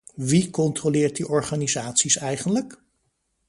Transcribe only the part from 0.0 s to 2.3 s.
Wie controleert die organisaties